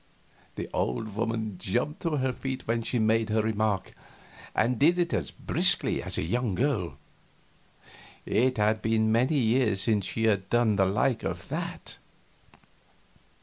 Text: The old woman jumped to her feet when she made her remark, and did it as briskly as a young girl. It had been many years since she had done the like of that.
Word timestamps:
The 0.55 0.67
old 0.73 1.15
woman 1.15 1.59
jumped 1.59 2.01
to 2.01 2.15
her 2.17 2.33
feet 2.33 2.67
when 2.67 2.81
she 2.81 2.97
made 2.97 3.29
her 3.29 3.39
remark, 3.43 3.93
and 4.55 4.79
did 4.79 4.97
it 4.97 5.13
as 5.13 5.29
briskly 5.29 6.01
as 6.01 6.17
a 6.17 6.23
young 6.23 6.55
girl. 6.55 6.97
It 8.25 8.57
had 8.57 8.81
been 8.81 9.11
many 9.11 9.37
years 9.37 9.81
since 9.81 10.07
she 10.07 10.23
had 10.23 10.49
done 10.49 10.75
the 10.75 10.87
like 10.87 11.21
of 11.21 11.47
that. 11.49 11.99